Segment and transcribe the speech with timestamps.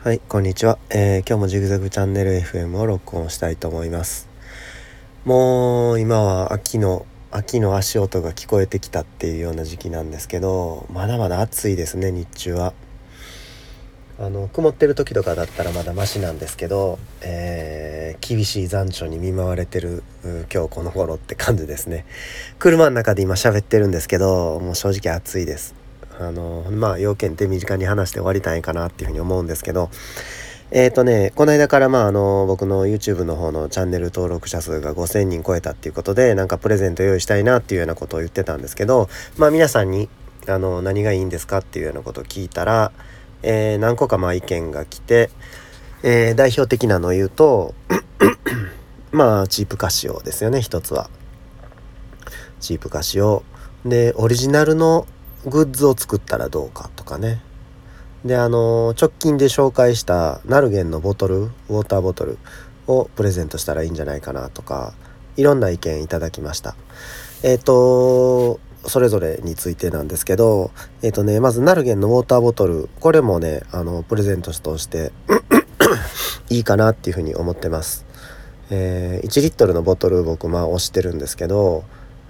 [0.00, 4.28] はい、こんにちは、えー、今日もジグザグチャンネル FM を録音したいと思います。
[5.24, 12.74] もう今は秋の秋の足音が聞こえてきたっていうような時期なんですけど、まだまだ暑いですね、日中は。
[14.20, 20.04] あの曇ってる時とかだったらまだマシなんですけど、えー、厳しい残暑に見舞われてる
[20.52, 22.04] 今日この頃って感じですね
[22.58, 25.87] 車の中で今喋ってるんですけどもう正直暑いです
[26.18, 29.90] あのまあ要件って身近に話して終わりたいかなっていうふうに思うんですけど
[30.70, 40.08] えっ、ー、とねこの間からまああの僕の YouTube の方のチャンネル登録者数が5,000人超えたっていうことでなんかプレゼント用意したいなっていうようなことを言ってたんですけどまあ皆さんに
[40.46, 42.92] あの何がいいんですかっていうようなことを聞いたら、
[43.42, 45.30] えー、何個かまあ意見が来て、
[46.02, 47.74] えー、代表的なのを言うと
[49.12, 51.08] まあチープカシオですよね一つは。
[52.60, 53.44] チープカシオ
[53.84, 55.06] でオリジナルの
[55.46, 57.40] グッズを作ったらどうかとかね。
[58.24, 62.38] であの直近で紹介したナルゲンのボトルウォーターボトル
[62.88, 64.92] をプレゼントしたらいいんじゃないかなとか
[65.36, 66.74] いろんな意見いただきました。
[67.42, 75.12] えっ、ー、とそれぞれについてなんですけどえっ、ー、とねまずナルゲンのウォーターボトルこれもねあのプレゼントとして
[76.50, 78.04] いいかなっていうふうに思ってます。
[78.70, 81.84] えー、1リットルのボトル僕まあ押してるんですけど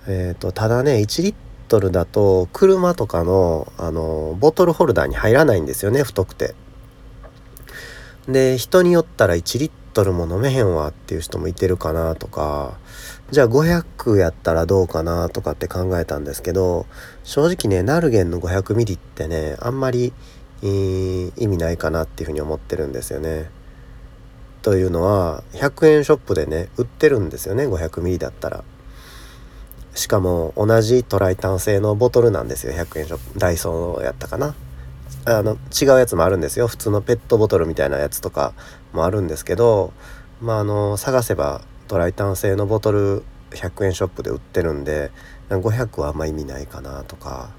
[0.06, 1.34] えっ、とただね1リッ
[1.69, 6.55] トルだと車とかのあのボトルホルダーに入らないんですよね太くて。
[8.27, 12.78] で人によったら1リットルも飲めへんわっていう人もいてるかなとか
[13.30, 16.86] じゃあ500やったらどうかなとかって考えたんですけど
[17.25, 20.12] 正直ねナルゲンの500ミリってねあんまり、
[20.62, 23.50] 意味ないかなっていうふうに思ってるんですよね。
[24.62, 28.64] というのは100円ショップでね売ってるんですよね500ミリだったら。
[29.98, 32.72] しかも同じトライタン製のボトルなんですよ。
[32.72, 33.38] 100円ショップ。
[33.38, 34.54] ダイソーやったかな。
[35.24, 36.68] あの違うやつもあるんですよ。
[36.68, 38.52] 普通のペットボトルみたいなやつとか
[38.92, 39.92] もあるんですけど
[40.41, 45.10] まああの探せばトライタン製のボトル100円ショップで売ってるんで
[45.50, 47.50] 500はあんま意味ないかなとか。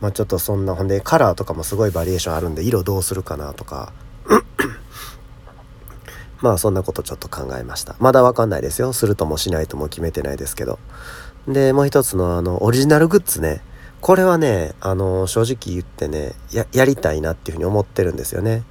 [0.00, 3.92] まあちょっとそんなほんでカラーとかもすごいバリエーションあるんで色どうするかなとか。
[6.40, 7.96] まあそんなことちょっと考えました。
[8.00, 8.92] まだわかんないですよ。
[8.92, 10.78] するともしないとも決めてないですけど。
[11.48, 13.60] で、もう一つのあの、オリジナルグッズね。
[14.00, 18.62] これはね、あの、正直言ってね、や、やりたいなっていうふうに思ってるんですよね。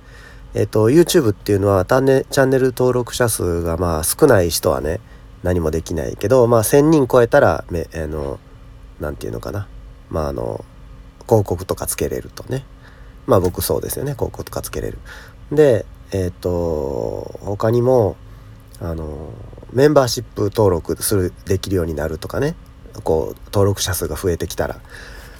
[0.56, 5.00] えっ、と、YouTube っていうのは、チャンネル登録者数がまあ少ない人はね、
[5.42, 8.40] 何もできないけど、まあ1000人超えたら、め、あの、
[9.00, 9.68] なんていうのかな。
[10.10, 10.64] まああの、
[11.28, 12.66] 広告とかつけれるとね。
[13.26, 14.14] まあ僕そうですよね。
[14.14, 15.00] 広告とかつけれる。
[15.52, 18.16] で、えっ、と、他にも、
[18.80, 19.32] あの、
[19.74, 22.56] メンバーシップ登録するできるようになるとかね。
[23.04, 24.80] こう登録者数が増えてきたら。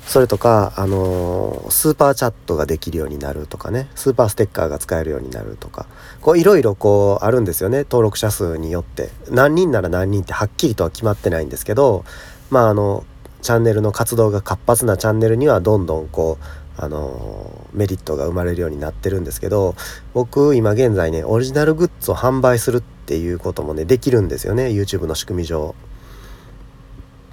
[0.06, 3.88] それとか、あのー、スーパーチャットができるようになるとかね。
[3.96, 5.86] スーパーステッカーが使えるようになるとか。
[6.22, 7.80] こういろいろこうあるんですよね。
[7.80, 9.10] 登録者数によって。
[9.30, 12.04] 何人なら何人ってはっきりとは決まってないんですけど。
[12.50, 13.06] まああの
[13.42, 19.76] チャンネルの活動が活発なチャンネルにはどんどんこうあのメリットが生まれるようになってるんですけど。
[20.14, 25.76] 僕今現在ねオリジナルグッズを販売するっっていうこともねできるんですよね YouTube の仕組み上。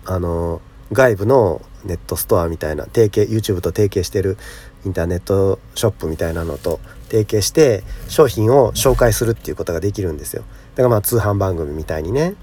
[0.04, 0.60] あの
[0.92, 4.36] 外部のネットストアみたいな提携 YouTube と提携してる
[4.84, 10.42] インターネットショップみたいなのと提携して商品を紹介するっていうことができるんですよ。
[10.74, 12.34] だからまあ通販番組みたいにね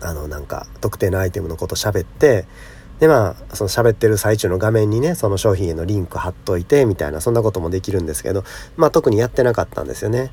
[0.00, 2.46] あのなんか特定のアイテムのこと喋って
[2.98, 8.44] でまあその喋ってる最中の画面にねその商品へのリンク貼っといてみたいなそんなこともできるんですけど
[8.76, 10.30] まあ特にやってなかったんですよね。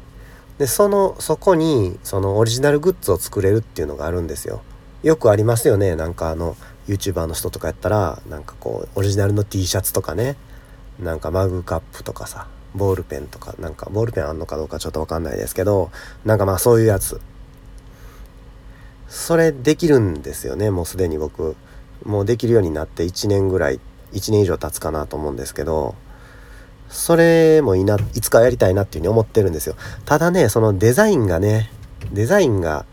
[0.58, 4.62] でそのそこにそのオリジナルグッズを作れるっていうのがあるんですよ。
[5.02, 5.96] よくありますよね。
[5.96, 6.56] なんかあの
[6.88, 10.36] YouTuber の人とかやったらなんかこうオリジナルの T シャツとかね。
[11.00, 15.92] なんかマグカップとかさボールペンとかなんかボールペンあんのかどうかちょっと分かんないですけど
[16.24, 17.20] なんかまあそういうやつ。
[19.08, 20.72] それできるんですよね。
[20.72, 21.56] もうすでに僕。
[22.04, 23.80] もうできるようになって1年ぐらい
[24.12, 25.96] 1年以上経つかなと思うんですけど。
[26.90, 29.76] それもいないつかやりたいなっていうふうに思ってるんですよ。
[30.06, 31.72] ただねそのデザインがね
[32.12, 32.86] デザインが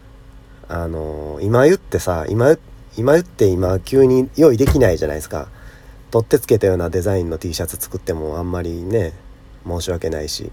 [0.69, 2.57] あのー、今言ってさ今
[2.97, 5.49] 今言って今急に用意できないじゃないですか。
[6.11, 9.13] 取ってつけたようなデザインの T シャツ作ってもあんまりね
[9.67, 10.51] 申し訳ないし。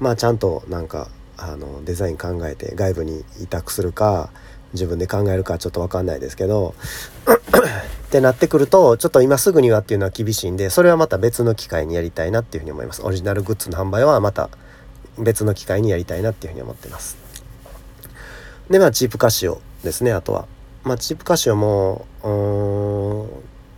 [0.00, 4.30] まあちゃんとなんかあのデザイン考えて外部に委託するか
[4.72, 6.74] 自分で考えるかちょっと分かんないですけど
[8.16, 13.02] ってなってくるとちょっと今すぐにはっていうのは厳しいんでそれはまた別の機会にやりたいなっていうふうに思います。
[13.02, 14.48] オリジナルグッズの販売はまた
[15.18, 17.18] 別の機会にやりたいなっていうふうに思ってます。
[18.70, 20.46] でまあチープカシオですねあとは。
[20.82, 22.06] まあチープカシオも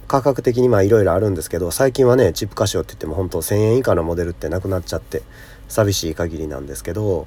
[0.06, 5.23] 価格的にまあいろいろあるんですけど最近はねチップカシオって言っても本当1,000円以下のモデルってなくなっちゃって
[5.69, 7.26] 寂しい限りなんですけど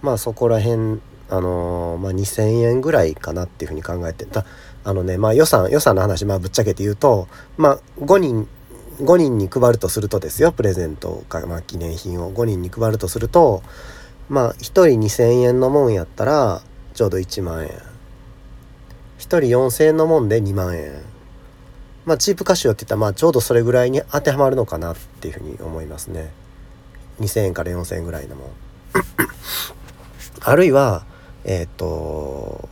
[0.00, 4.46] まあそこら辺あのー、まあ、2,000円ぐらいかなっていうふうに考えてた
[4.84, 8.48] あのねまあ予算予算の話まあぶっちゃけて言うとまあ5人
[9.00, 13.62] 5人に配るとするとですよプレゼントか、まあ、記念品を5人に配るとすると
[14.28, 16.62] まあ1人2,000円のもんやったら
[16.94, 17.70] ちょうど1万円。
[17.70, 17.70] 1
[19.20, 21.00] 人4,000円のもんで2万円。
[22.04, 26.32] まあチープカシオって言ったらまあちょうどそれぐらいに当てはまるのかなっていうふうに思いますね。
[27.20, 28.50] 2,000円から4,000円ぐらいのもん。
[30.40, 31.04] あるいは
[31.44, 32.68] えっ、ー、と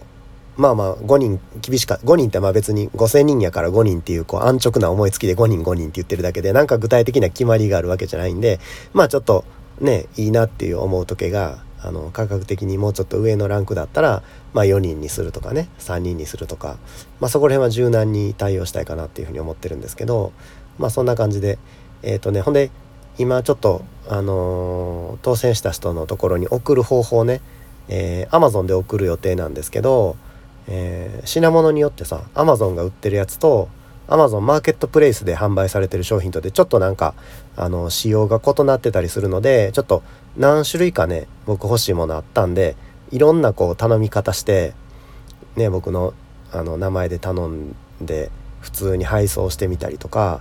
[0.56, 8.58] まあまあ5人厳しか5人ってまあ別に5,000人やから5人っていうこう安直な思いつきで5人5人って言ってるだけでなんか具体的な決まりがあるわけじゃないんで
[8.92, 9.44] まあちょっと
[9.80, 14.22] ねいいなっていう思う時計があの価格的にもうちょっと上のランクだったら、
[14.54, 16.78] まあ、4人にするとかね3人にするとか、
[17.20, 20.32] まあ、そこら辺は柔軟に対応したいかなっていうふうに思ってるんですけど
[20.78, 21.58] まあそんな感じで
[22.02, 22.70] えっ、ー、とねほんで
[23.18, 27.40] 今ちょっとあのー、当選した人のところに送る方法ね
[27.88, 30.16] えー、Amazon で送る予定なんですけど、
[30.68, 33.68] えー、品物によってさ Amazon が売ってるやつと
[34.08, 37.14] Amazon マーケットプレイスで販売されてる商品とでちょっとなんか
[37.56, 40.02] あの仕様が異なってたりするのでちょっと
[40.36, 42.76] 何種類かね僕欲しいものあったんで
[43.10, 44.74] いろんなこう頼み方して
[45.56, 46.14] ね僕の
[46.52, 48.30] あの名前で頼んで
[48.60, 50.40] 普通に配送してみたりとか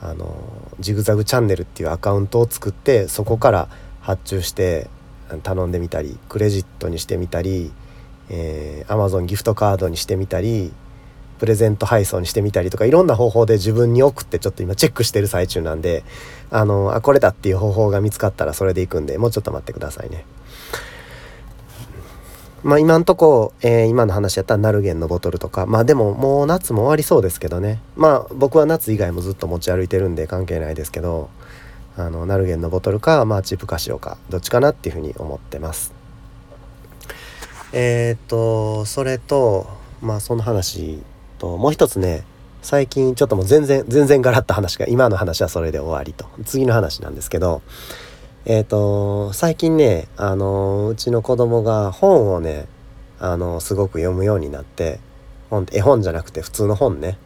[0.00, 0.34] あの
[0.80, 3.68] ジグザグチャンネルっていうアカウントを作ってそこから
[4.00, 4.90] 発注して
[5.42, 7.72] 頼んでみたりクレジットにしてみたり、
[8.30, 10.72] えー、Amazon ギフトカードにしてみたり
[11.38, 16.04] プレゼント配送にしてみたりとかいろんな方法で自分に送ってちょっと今チェックしてる最中なんで
[16.50, 20.24] あのあこれだっていう方法が見つかったらそれでいくんでもうちょっと待ってくださいね。
[22.62, 31.28] まあ今んとこ、えー、今の話やったらナルゲンのボトルとかまあでももう夏も終わりそうですけどねまあ僕は夏以外もずっと持ち歩いてるんで関係ないですけど
[31.96, 35.93] あのナルゲンのボトルか、まあ、チープカシオかどっちかなっていうふうに思ってます
[37.76, 39.66] えっ、とそれと
[40.00, 41.02] まあその話
[41.38, 42.24] ともう一つね
[42.62, 46.26] 最近ちょっともう全然全然ガラッと話が今の話はそれで終わりと。
[46.44, 47.62] 次の話なんですけど
[48.44, 52.66] えっ、と最近ねあのうちの子供が本をね
[53.18, 55.00] あのすごく読むようになって
[55.50, 57.18] 本絵本じゃなくて普通の本ね。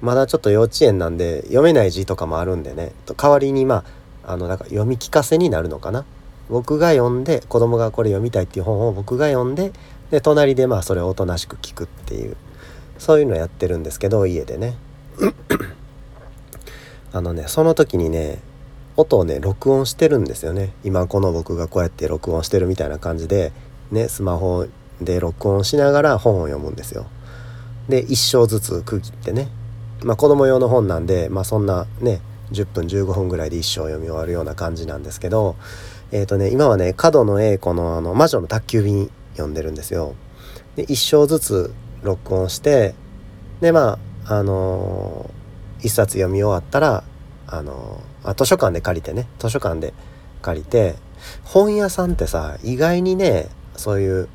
[0.00, 2.90] まだちょっと幼稚園なんで読めない字とかもあるんでね。
[3.16, 3.84] 代わりにま
[4.24, 6.04] ああのなんか読み聞かせになるのかな。
[6.48, 9.72] 僕が読んで子供がこれ読みたいっていう本を僕が読んで
[10.10, 12.36] で隣でまあそれをおとなしく聞くっていう
[12.98, 14.76] そういうのやってるんですけど家でね。
[17.12, 18.40] あのねその時にね
[18.96, 20.72] 音をね録音してるんですよね。
[20.84, 23.52] 今この僕がこうやって録音してるみたいな感じで
[23.90, 24.66] ねスマホ
[25.00, 27.06] で録音しながら本を読むんですよ。
[27.88, 29.48] で一章ずつ区切ってね。
[30.02, 32.20] まあ、子供用の本なんで、まあ、そんなね
[32.52, 35.56] 10分15分ぐらいで一生読み終わるような感じなんですけど
[36.14, 40.14] えっ、ー、とね今はね角野栄子のあの魔女の宅急便読んでるんですよ。
[40.76, 42.94] で一章ずつ録音して
[43.60, 47.02] でまああのー、一冊読み終わったら
[47.48, 49.92] あのー、あ図書館で借りてね図書館で
[50.40, 50.94] 借りて
[51.42, 54.28] 本屋さんってさ意外にねそういう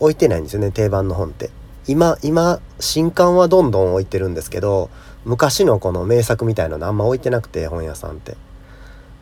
[0.00, 1.50] 置いてないんですよね定番の本って。
[1.88, 4.88] 今今新刊はどんどん置いてるんですけど
[5.24, 8.34] 昔のこの名作みたいなのあんま置いてなくて本屋さんって。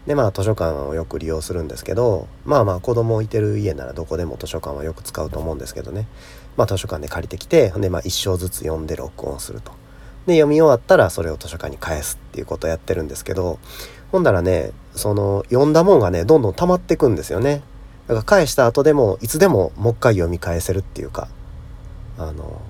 [0.06, 6.06] でまあ図書館をよく利用するんですけどまあまあ子供置いてる家ならどこでも図書館はよく使うと思うんですけどね
[6.56, 9.72] まあ図書館で借りてきてでまあ一章ずつ読んで録音すると。
[10.26, 13.58] で読み終わったらそれを図書館に返すっていうことをやってるんですけど
[14.12, 17.62] ほんだらねその読んだもんがねどんどん溜まってくんですよね。
[18.06, 21.28] だから返した後でもいつでももう一回読み返せるっていうか
[22.18, 22.60] あの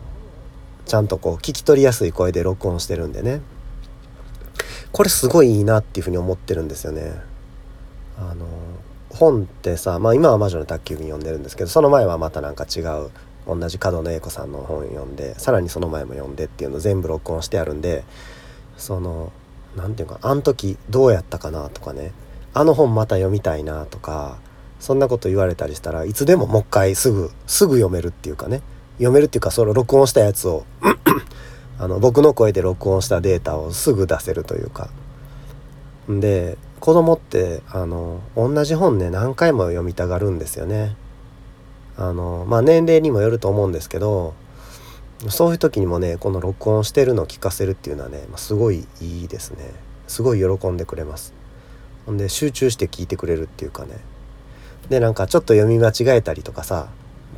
[0.84, 3.40] ちゃんとこう聞き取りやすい声で録音してるんでね
[4.92, 7.12] これすごいいいなっていうふうに思ってるんですよね。
[8.18, 8.47] あの
[9.11, 13.11] 本ってさ、まあ、今は「魔女の宅急便」読んでるんですけどその前はまたなんか違う
[13.47, 18.04] 同じ角野栄子さんの本読んでさらにその前も読んでっていうの全部録音してあるんで
[18.76, 19.32] その
[19.76, 22.12] 何て言うかあの時どうやったかなとかね
[22.52, 24.38] あの本また読みたいなとか
[24.78, 28.62] そんなこと言われたりしたらいつでももう一回すぐすぐ読めるっていうかね
[28.94, 30.64] 読めるっていうかその録音したやつを
[31.80, 34.90] あの僕の声で録音したデータをすぐ出せるというか。
[36.08, 40.94] で子供ってあの同じ本ね何回も読みたがるんですよね。
[41.96, 44.34] あのまあ年齢にもよると思うんですけど
[45.28, 49.72] そういう時にもねこの録音してるのを聞かせるっていうのはねすごいいいですね。
[50.06, 51.32] すごい喜んでくれます。
[52.04, 53.96] ほんで集中して聞いてくれるっていうかね。
[54.90, 56.88] でなんかちょっと読み間違えたりとかさ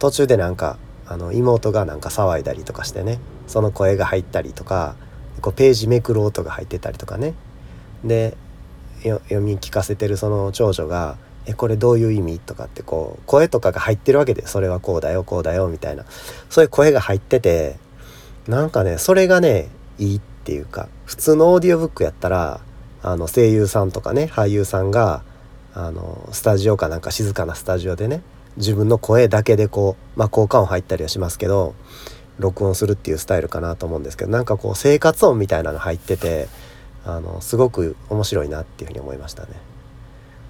[0.00, 0.78] 途中でなんか
[1.12, 4.97] あの妹がなんか騒いだりとかしてねその声が入ったりとか
[5.42, 7.35] こうページめくる音が入ってたりとかね
[8.02, 8.35] で
[9.02, 16.07] 読み聞かせてるその長女が「えこれどういう意味?」とかってこう声とかが入ってるわけで「それはこうだよこうだよ」みたいな
[16.49, 17.76] そういう声が入ってて
[18.49, 22.61] なんかねそれがねいいっていうか普通のオーディオブックやったら
[23.02, 25.25] あの声優さんとかね俳優さんが
[25.75, 28.23] あのスタジオかなんか静かなスタジオでね
[28.56, 31.75] 自分の声だけでこう、まあ、効果音入ったりはしますけど
[32.38, 36.49] 録音するっていうスタイルかなと思うんですけどなんかこう生活音みたいなの入ってて
[37.04, 39.49] あのすごく面白いなっていうふうに思いましたね。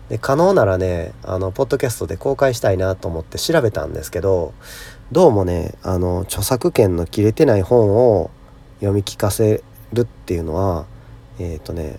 [0.08, 4.52] で可能ならねあのポッドキャストで公開したいなと思って調べたんですけど
[5.10, 8.30] どうもねあの著作権の切れてない本を
[8.80, 10.84] 読み聞かせるっていうのは
[11.38, 11.98] えっ、ー、とね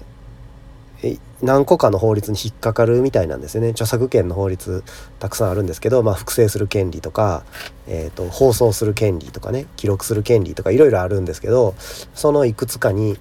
[1.43, 4.83] 何個かの法律に引っかかるみたいなんですよね著作権の法律
[5.19, 7.43] たくさんあるんですけど、まあ、複製する権利とか、
[7.87, 11.75] えーと、放送する権利とかね記録する権利とかいろいろあるんですけど
[12.13, 13.17] そのいくつかに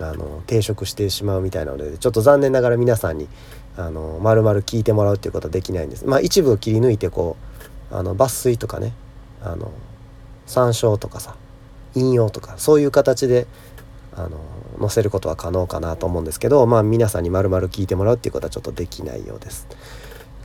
[0.00, 3.28] あの抵触してしまうみたいなのでちょっと残念ながら皆さんに
[3.76, 6.04] あの丸々聞いてもらうっていうことはできないんです。
[6.06, 7.36] まあ、一部を切り抜いてこ
[7.92, 8.92] うあの抜粋とかね
[9.42, 9.70] あの
[10.46, 11.36] 参照とかさ
[11.94, 13.46] 引用とかそういう形で
[14.16, 14.38] あの
[14.78, 19.66] 載せることは可能かなと思うんですけどまあ皆さんに丸々聞いてもらうっていうことはちょっとできないようです。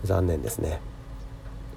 [0.03, 0.79] 残念ですね。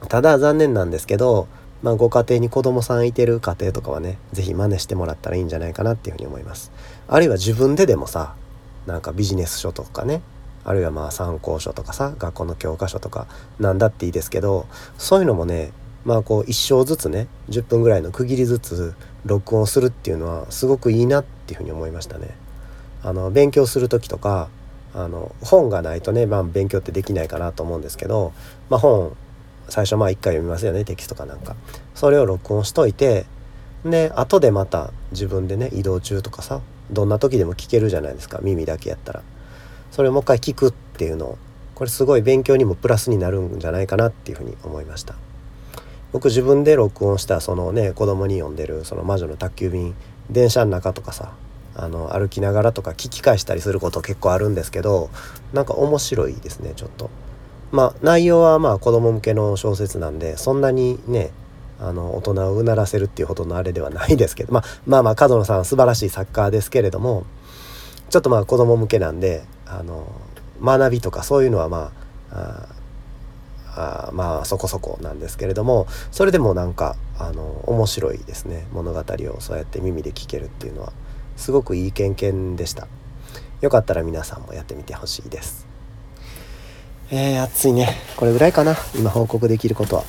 [0.08, 1.48] ただ残念なんですけど
[1.82, 6.70] まあ、ご家庭に子供さんいてる家庭とかはね是非真似してもらったらいいんじゃないかなっていうふうに思います。
[7.08, 8.34] あるいは自分ででもさ
[8.86, 10.22] なんかビジネス書とかね
[10.64, 13.26] あるいはまあ参考書とかさ学校の教科書とか
[13.58, 15.72] なんだっていいですけどそういうのもね
[16.04, 18.94] まあこう一生ずつね10分ぐらいの区切りずつ
[19.24, 22.36] 録音するっていうのはすごくいいなっていうふうに思いましたね。
[23.02, 24.48] あの勉強する時とか
[24.94, 28.32] あの本がないとね、まあ、勉強ってできないかなと思うんですけど、
[28.68, 29.16] まあ、本
[29.68, 31.56] 最初まあ一回読みますよねテキストかなんか。
[31.94, 33.26] それを録音しといて
[33.84, 39.22] で後でまた自分でね移動中とかさどんな時でも聞けるじゃないですか耳だけやったら。
[39.90, 41.38] それをもう一回聞くっていうのを
[41.74, 45.14] これすごい勉強にもプラスになるんじゃないかなっていうふうに思いました。
[46.12, 49.94] 僕自分で録音したそのね子供に読んでるその魔女の宅急便
[50.30, 51.32] 電車の中とかさ
[51.74, 55.10] あの歩きながらとか聞き返したりすること結構あるんですけど
[55.52, 57.10] なんか面白いですねちょっと。
[57.70, 61.30] まあ内容はまあ子供向けの小説なんでそんなにね
[61.80, 67.24] あの大人をうならせるっていうほどのあれではないですけど、まあ、まあまあ角野さん素晴らしい作家ですけれども
[68.10, 70.06] ちょっとまあ子供向けなんであの
[70.62, 71.90] 学びとかそういうのはま
[72.30, 72.81] ああ
[74.12, 78.66] まあそこそこなんですけれどもそれでもなんかあの面白いですね。
[78.72, 80.92] 物語をそうやって耳で聞けるっていうのは。
[81.36, 82.86] すごくいい経験でした。
[83.60, 85.71] よかったら皆さんもやってみてほしいです。
[87.14, 87.94] えー、暑いね。
[88.16, 88.74] これぐらいかな。
[88.96, 90.04] 今報告できることは。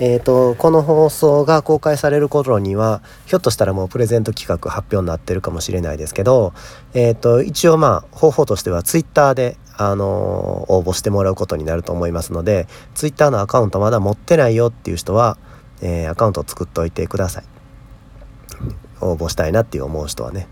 [0.00, 6.54] えっ、ー、とこの放送が公開される頃にはひょっとしたらもうプレゼント企画発表になってるかもしれないですけど
[6.94, 15.36] えっ、ー、と一応まあ方法としては Twitter であの応募してもらうことになると思いますので Twitter のアカウントまだ持ってないよっていう人は、
[15.82, 17.44] えアカウントを作っておいてください。
[19.02, 20.48] 応募したいなっていう思う人はね。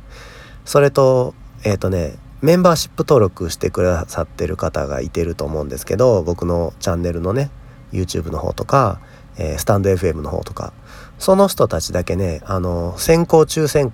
[0.67, 7.51] それとえっ、とねメンバーシップ登録してくださってる方がいてると思うんですけど僕のチャンネルのね
[7.93, 9.01] YouTube の方とか、
[9.39, 10.73] えー、スタンド FM の方とか
[11.19, 13.93] その人たちだけねあの先行抽選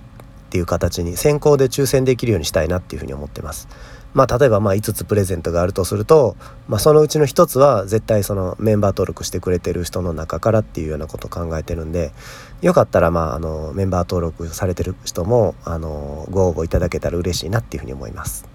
[0.55, 3.67] っていう形に先行で抽選できるようにしたいなっていうふうに思ってます。
[4.13, 6.37] まあ例えばまあ5つプレゼントがあるとすると、
[6.69, 12.13] まあ、そのうちの1つは絶対そのメンバー登録してくれてる人の中からっていうようなことを考えてるんで
[12.61, 18.47] よかったらまああのメンバー登録されてる人もあのご応募いただけたら嬉しいなっていうふうに思います。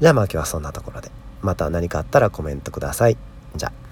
[0.00, 3.16] じゃあまあ今日はそんなところでまた何かあったらコメントください。
[3.56, 3.89] じゃあ。